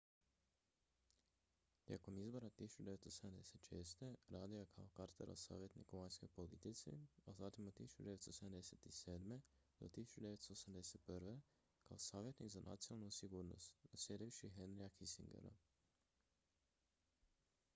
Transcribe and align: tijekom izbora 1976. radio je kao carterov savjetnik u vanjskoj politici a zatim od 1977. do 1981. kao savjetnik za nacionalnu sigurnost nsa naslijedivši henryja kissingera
tijekom 1.83 2.17
izbora 2.17 2.49
1976. 2.49 4.15
radio 4.29 4.59
je 4.59 4.65
kao 4.65 4.87
carterov 4.97 5.35
savjetnik 5.35 5.93
u 5.93 5.97
vanjskoj 5.99 6.29
politici 6.29 6.93
a 7.25 7.33
zatim 7.33 7.67
od 7.67 7.73
1977. 7.73 9.39
do 9.79 9.87
1981. 9.89 11.39
kao 11.83 11.97
savjetnik 11.97 12.49
za 12.49 12.61
nacionalnu 12.61 13.11
sigurnost 13.11 13.73
nsa 13.83 13.89
naslijedivši 13.91 14.49
henryja 14.49 14.89
kissingera 14.89 15.53